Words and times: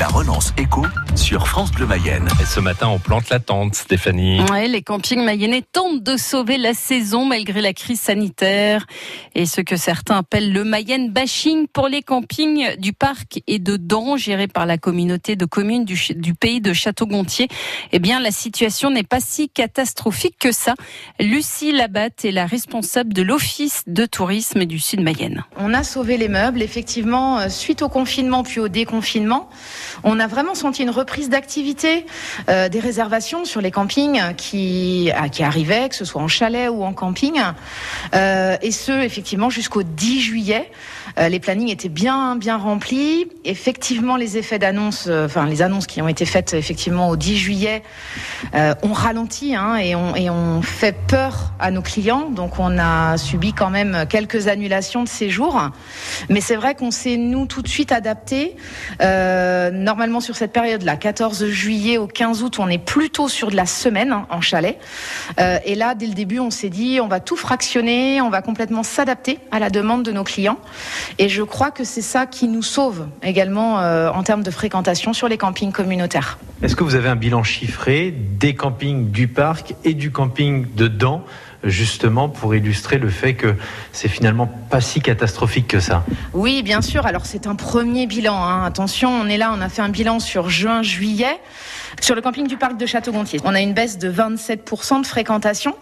La 0.00 0.08
relance 0.08 0.54
éco 0.56 0.86
sur 1.14 1.46
France 1.46 1.72
Bleu 1.72 1.84
Mayenne. 1.84 2.26
Et 2.40 2.46
ce 2.46 2.58
matin, 2.58 2.88
on 2.88 2.98
plante 2.98 3.28
la 3.28 3.38
tente, 3.38 3.74
Stéphanie. 3.74 4.40
Ouais, 4.50 4.66
les 4.66 4.80
campings 4.80 5.22
mayennais 5.22 5.60
tentent 5.60 6.02
de 6.02 6.16
sauver 6.16 6.56
la 6.56 6.72
saison 6.72 7.26
malgré 7.26 7.60
la 7.60 7.74
crise 7.74 8.00
sanitaire 8.00 8.86
et 9.34 9.44
ce 9.44 9.60
que 9.60 9.76
certains 9.76 10.16
appellent 10.16 10.54
le 10.54 10.64
Mayenne 10.64 11.10
bashing 11.10 11.66
pour 11.66 11.86
les 11.88 12.00
campings 12.00 12.76
du 12.78 12.94
parc 12.94 13.42
et 13.46 13.58
de 13.58 13.76
Dents 13.76 14.16
gérés 14.16 14.48
par 14.48 14.64
la 14.64 14.78
communauté 14.78 15.36
de 15.36 15.44
communes 15.44 15.84
du, 15.84 16.00
du 16.14 16.32
pays 16.32 16.62
de 16.62 16.72
Château-Gontier. 16.72 17.48
Eh 17.92 17.98
bien, 17.98 18.20
la 18.20 18.30
situation 18.30 18.88
n'est 18.88 19.02
pas 19.02 19.20
si 19.20 19.50
catastrophique 19.50 20.36
que 20.38 20.50
ça. 20.50 20.76
Lucie 21.18 21.72
Labatte 21.72 22.24
est 22.24 22.32
la 22.32 22.46
responsable 22.46 23.12
de 23.12 23.20
l'Office 23.20 23.82
de 23.86 24.06
tourisme 24.06 24.64
du 24.64 24.78
Sud 24.78 25.02
Mayenne. 25.02 25.44
On 25.58 25.74
a 25.74 25.82
sauvé 25.82 26.16
les 26.16 26.28
meubles, 26.28 26.62
effectivement, 26.62 27.38
euh, 27.38 27.50
suite 27.50 27.82
au 27.82 27.90
confinement 27.90 28.42
puis 28.44 28.60
au 28.60 28.68
déconfinement. 28.68 29.50
On 30.04 30.18
a 30.20 30.26
vraiment 30.26 30.54
senti 30.54 30.82
une 30.82 30.90
reprise 30.90 31.28
d'activité, 31.28 32.06
euh, 32.48 32.68
des 32.68 32.80
réservations 32.80 33.44
sur 33.44 33.60
les 33.60 33.70
campings 33.70 34.20
qui, 34.36 35.10
ah, 35.14 35.28
qui 35.28 35.42
arrivaient, 35.42 35.88
que 35.88 35.94
ce 35.94 36.04
soit 36.04 36.22
en 36.22 36.28
chalet 36.28 36.68
ou 36.70 36.84
en 36.84 36.92
camping. 36.92 37.40
Euh, 38.14 38.56
et 38.62 38.70
ce, 38.70 38.92
effectivement, 38.92 39.50
jusqu'au 39.50 39.82
10 39.82 40.20
juillet. 40.20 40.70
Euh, 41.18 41.28
les 41.28 41.40
plannings 41.40 41.70
étaient 41.70 41.88
bien, 41.88 42.36
bien 42.36 42.56
remplis. 42.56 43.26
Effectivement, 43.44 44.16
les 44.16 44.38
effets 44.38 44.58
d'annonce, 44.58 45.06
euh, 45.08 45.26
enfin, 45.26 45.46
les 45.46 45.62
annonces 45.62 45.86
qui 45.86 46.00
ont 46.02 46.08
été 46.08 46.24
faites, 46.24 46.54
effectivement, 46.54 47.08
au 47.08 47.16
10 47.16 47.36
juillet, 47.36 47.82
euh, 48.54 48.74
ont 48.82 48.92
ralenti 48.92 49.54
hein, 49.54 49.76
et, 49.76 49.94
on, 49.94 50.14
et 50.14 50.30
on 50.30 50.62
fait 50.62 50.96
peur 51.08 51.52
à 51.58 51.70
nos 51.70 51.82
clients. 51.82 52.30
Donc, 52.30 52.58
on 52.58 52.78
a 52.78 53.16
subi 53.16 53.52
quand 53.52 53.70
même 53.70 54.04
quelques 54.08 54.48
annulations 54.48 55.02
de 55.02 55.08
séjours. 55.08 55.70
Mais 56.28 56.40
c'est 56.40 56.56
vrai 56.56 56.74
qu'on 56.74 56.90
s'est, 56.90 57.16
nous, 57.16 57.46
tout 57.46 57.62
de 57.62 57.68
suite 57.68 57.92
adapté. 57.92 58.56
Euh, 59.02 59.70
normalement, 59.90 60.20
sur 60.20 60.36
cette 60.36 60.52
période-là, 60.52 60.96
14 60.96 61.46
juillet 61.48 61.98
au 61.98 62.06
15 62.06 62.44
août, 62.44 62.60
on 62.60 62.68
est 62.68 62.78
plutôt 62.78 63.28
sur 63.28 63.50
de 63.50 63.56
la 63.56 63.66
semaine 63.66 64.12
hein, 64.12 64.26
en 64.30 64.40
chalet. 64.40 64.78
Euh, 65.40 65.58
et 65.64 65.74
là, 65.74 65.96
dès 65.96 66.06
le 66.06 66.14
début, 66.14 66.38
on 66.38 66.50
s'est 66.50 66.68
dit, 66.68 67.00
on 67.02 67.08
va 67.08 67.18
tout 67.18 67.34
fractionner, 67.34 68.20
on 68.20 68.30
va 68.30 68.40
complètement 68.40 68.84
s'adapter 68.84 69.40
à 69.50 69.58
la 69.58 69.68
demande 69.68 70.04
de 70.04 70.12
nos 70.12 70.22
clients. 70.22 70.58
Et 71.18 71.28
je 71.28 71.42
crois 71.42 71.72
que 71.72 71.82
c'est 71.82 72.02
ça 72.02 72.26
qui 72.26 72.46
nous 72.46 72.62
sauve 72.62 73.08
également 73.24 73.80
euh, 73.80 74.10
en 74.10 74.22
termes 74.22 74.44
de 74.44 74.52
fréquentation 74.52 75.12
sur 75.12 75.26
les 75.26 75.38
campings 75.38 75.72
communautaires. 75.72 76.38
Est-ce 76.62 76.76
que 76.76 76.84
vous 76.84 76.94
avez 76.94 77.08
un 77.08 77.16
bilan 77.16 77.42
chiffré 77.42 78.12
des 78.12 78.54
campings 78.54 79.10
du 79.10 79.26
parc 79.26 79.74
et 79.82 79.94
du 79.94 80.12
camping 80.12 80.66
de 80.76 80.86
Dents 80.86 81.24
justement 81.64 82.28
pour 82.28 82.54
illustrer 82.54 82.98
le 82.98 83.08
fait 83.08 83.34
que 83.34 83.54
c'est 83.92 84.08
finalement 84.08 84.46
pas 84.46 84.80
si 84.80 85.00
catastrophique 85.00 85.68
que 85.68 85.80
ça. 85.80 86.04
Oui, 86.32 86.62
bien 86.62 86.80
sûr. 86.80 87.06
Alors 87.06 87.26
c'est 87.26 87.46
un 87.46 87.54
premier 87.54 88.06
bilan. 88.06 88.42
Hein. 88.42 88.64
Attention, 88.64 89.10
on 89.10 89.26
est 89.26 89.38
là, 89.38 89.52
on 89.56 89.60
a 89.60 89.68
fait 89.68 89.82
un 89.82 89.88
bilan 89.88 90.20
sur 90.20 90.48
juin-juillet. 90.48 91.38
Sur 92.00 92.14
le 92.14 92.22
camping 92.22 92.46
du 92.46 92.56
parc 92.56 92.76
de 92.76 92.86
Château-Gontier, 92.86 93.40
on 93.44 93.54
a 93.54 93.60
une 93.60 93.74
baisse 93.74 93.98
de 93.98 94.10
27% 94.10 95.02
de 95.02 95.06
fréquentation, 95.06 95.74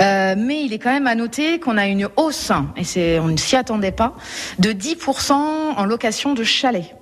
euh, 0.00 0.34
mais 0.36 0.64
il 0.64 0.72
est 0.72 0.78
quand 0.78 0.92
même 0.92 1.06
à 1.06 1.14
noter 1.14 1.60
qu'on 1.60 1.78
a 1.78 1.86
une 1.86 2.08
hausse, 2.16 2.50
et 2.76 3.18
on 3.20 3.28
ne 3.28 3.36
s'y 3.36 3.56
attendait 3.56 3.92
pas, 3.92 4.14
de 4.58 4.72
10% 4.72 5.32
en 5.32 5.84
location 5.84 6.34
de 6.34 6.42
chalets. 6.42 6.94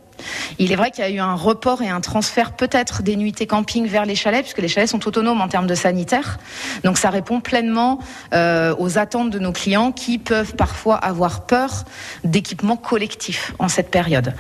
Il 0.58 0.72
est 0.72 0.76
vrai 0.76 0.90
qu'il 0.90 1.04
y 1.04 1.06
a 1.06 1.10
eu 1.10 1.18
un 1.18 1.34
report 1.34 1.82
et 1.82 1.88
un 1.88 2.00
transfert 2.00 2.52
peut-être 2.52 3.02
des 3.02 3.16
nuitées 3.16 3.46
camping 3.46 3.86
vers 3.86 4.04
les 4.04 4.14
chalets, 4.14 4.42
puisque 4.42 4.58
les 4.58 4.68
chalets 4.68 4.88
sont 4.88 5.06
autonomes 5.06 5.40
en 5.40 5.48
termes 5.48 5.66
de 5.66 5.74
sanitaire. 5.74 6.38
Donc 6.84 6.98
ça 6.98 7.10
répond 7.10 7.40
pleinement 7.40 7.98
euh, 8.34 8.74
aux 8.78 8.98
attentes 8.98 9.30
de 9.30 9.38
nos 9.38 9.52
clients 9.52 9.92
qui 9.92 10.18
peuvent 10.18 10.54
parfois 10.54 10.96
avoir 10.96 11.46
peur 11.46 11.84
d'équipements 12.24 12.76
collectifs 12.76 13.54
en 13.58 13.68
cette 13.68 13.90
période. 13.90 14.34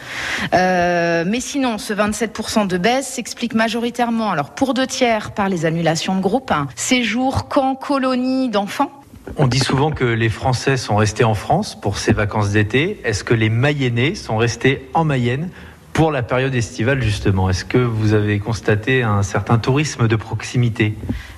Euh, 0.54 1.24
mais 1.26 1.40
sinon, 1.40 1.78
ce 1.78 1.92
27% 1.92 2.66
de 2.66 2.78
baisse 2.78 3.08
s'explique 3.08 3.54
majoritairement, 3.54 4.30
alors 4.30 4.50
pour 4.50 4.74
deux 4.74 4.86
tiers, 4.86 5.32
par 5.32 5.48
les 5.48 5.66
annulations 5.66 6.14
de 6.14 6.20
groupe, 6.20 6.50
hein, 6.50 6.68
séjours, 6.76 7.48
camps, 7.48 7.74
colonies 7.74 8.48
d'enfants. 8.48 8.90
On 9.36 9.48
dit 9.48 9.58
souvent 9.58 9.90
que 9.90 10.04
les 10.04 10.28
Français 10.28 10.76
sont 10.76 10.96
restés 10.96 11.24
en 11.24 11.34
France 11.34 11.78
pour 11.78 11.98
ces 11.98 12.12
vacances 12.12 12.50
d'été. 12.50 13.00
Est-ce 13.04 13.24
que 13.24 13.34
les 13.34 13.48
Mayennais 13.48 14.14
sont 14.14 14.36
restés 14.36 14.88
en 14.94 15.04
Mayenne 15.04 15.50
pour 15.96 16.12
la 16.12 16.22
période 16.22 16.54
estivale 16.54 17.00
justement 17.00 17.48
Est-ce 17.48 17.64
que 17.64 17.78
vous 17.78 18.12
avez 18.12 18.38
constaté 18.38 19.02
un 19.02 19.22
certain 19.22 19.56
tourisme 19.56 20.08
de 20.08 20.16
proximité? 20.16 20.94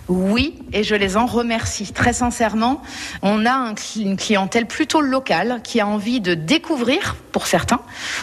Oui, 0.09 0.55
et 0.73 0.83
je 0.85 0.95
les 0.95 1.17
en 1.17 1.27
remercie 1.27 1.93
très 1.93 2.13
sincèrement. 2.13 2.83
On 3.23 3.45
a 3.45 3.53
un, 3.53 3.75
une 3.97 4.17
clientèle 4.17 4.67
plutôt 4.67 5.01
locale 5.01 5.61
qui 5.63 5.81
a 5.81 5.87
envie 5.87 6.21
de 6.21 6.35
découvrir, 6.35 7.17
pour 7.33 7.47
certains, 7.47 7.81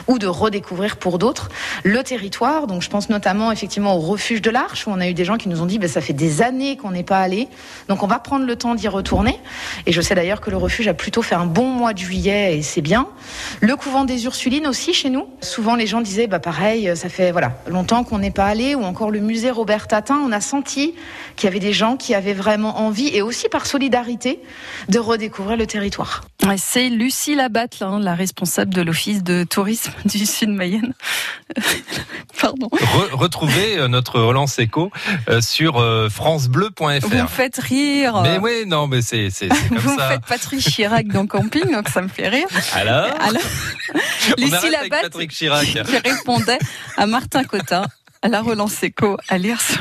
ou 0.07 0.17
de 0.17 0.25
redécouvrir 0.25 0.97
pour 0.97 1.19
d'autres, 1.19 1.49
le 1.83 2.01
territoire. 2.03 2.65
Donc 2.65 2.81
je 2.81 2.89
pense 2.89 3.09
notamment 3.09 3.51
effectivement 3.51 3.95
au 3.95 3.99
refuge 3.99 4.41
de 4.41 4.49
l'Arche, 4.49 4.87
où 4.87 4.89
on 4.89 4.99
a 4.99 5.07
eu 5.07 5.13
des 5.13 5.25
gens 5.25 5.37
qui 5.37 5.47
nous 5.47 5.61
ont 5.61 5.67
dit, 5.67 5.77
ben, 5.77 5.87
ça 5.87 6.01
fait 6.01 6.13
des 6.13 6.41
années 6.41 6.75
qu'on 6.75 6.91
n'est 6.91 7.03
pas 7.03 7.19
allé, 7.19 7.47
donc 7.87 8.01
on 8.01 8.07
va 8.07 8.17
prendre 8.17 8.45
le 8.45 8.55
temps 8.55 8.73
d'y 8.73 8.87
retourner. 8.87 9.39
Et 9.85 9.91
je 9.91 10.01
sais 10.01 10.15
d'ailleurs 10.15 10.41
que 10.41 10.49
le 10.49 10.57
refuge 10.57 10.87
a 10.87 10.93
plutôt 10.95 11.21
fait 11.21 11.35
un 11.35 11.45
bon 11.45 11.67
mois 11.67 11.93
de 11.93 11.99
juillet, 11.99 12.57
et 12.57 12.61
c'est 12.63 12.81
bien. 12.81 13.07
Le 13.61 13.75
couvent 13.75 14.05
des 14.05 14.25
Ursulines 14.25 14.65
aussi 14.65 14.93
chez 14.93 15.11
nous. 15.11 15.27
Souvent 15.41 15.75
les 15.75 15.85
gens 15.85 16.01
disaient, 16.01 16.27
bah 16.27 16.39
pareil, 16.39 16.91
ça 16.95 17.09
fait 17.09 17.31
voilà 17.31 17.53
longtemps 17.67 18.03
qu'on 18.03 18.17
n'est 18.17 18.31
pas 18.31 18.45
allé, 18.45 18.73
ou 18.73 18.83
encore 18.83 19.11
le 19.11 19.19
musée 19.19 19.51
Robert 19.51 19.87
Tatin. 19.87 20.19
On 20.25 20.31
a 20.31 20.41
senti 20.41 20.95
qu'il 21.35 21.47
y 21.47 21.51
avait 21.51 21.59
des 21.59 21.74
gens 21.75 21.97
qui 21.97 22.15
avaient 22.15 22.33
vraiment 22.33 22.79
envie, 22.79 23.09
et 23.15 23.21
aussi 23.21 23.49
par 23.49 23.67
solidarité, 23.67 24.41
de 24.89 24.97
redécouvrir 24.97 25.57
le 25.57 25.67
territoire. 25.67 26.23
C'est 26.57 26.89
Lucie 26.89 27.35
Labatte, 27.35 27.79
là, 27.79 27.97
la 27.99 28.15
responsable 28.15 28.73
de 28.73 28.81
l'Office 28.81 29.23
de 29.23 29.43
tourisme 29.43 29.91
du 30.05 30.25
Sud 30.25 30.49
Mayenne. 30.49 30.93
Pardon. 32.39 32.69
Re 32.71 33.17
retrouvez 33.17 33.77
euh, 33.77 33.87
notre 33.87 34.19
relance 34.19 34.59
éco 34.59 34.91
euh, 35.29 35.41
sur 35.41 35.77
euh, 35.77 36.09
francebleu.fr. 36.09 37.07
Vous 37.07 37.17
me 37.17 37.27
faites 37.27 37.57
rire. 37.57 38.21
Mais 38.21 38.37
oui, 38.37 38.63
non, 38.67 38.87
mais 38.87 39.01
c'est 39.01 39.29
comme 39.47 39.77
Vous 39.77 39.97
ça. 39.97 40.05
me 40.05 40.11
faites 40.11 40.25
Patrick 40.27 40.59
Chirac 40.59 41.07
dans 41.07 41.25
Camping, 41.27 41.71
donc 41.71 41.89
ça 41.89 42.01
me 42.01 42.07
fait 42.07 42.27
rire. 42.27 42.47
Alors, 42.73 43.09
Alors 43.19 43.41
Lucie 44.37 44.69
Labatte 44.69 45.01
Patrick 45.01 45.31
Chirac. 45.31 45.65
qui 45.65 45.97
répondait 45.97 46.59
à 46.97 47.07
Martin 47.07 47.43
Cotin 47.43 47.85
la 48.27 48.41
relance 48.41 48.83
éco 48.83 49.17
à 49.27 49.37
lire 49.37 49.61
sur 49.61 49.77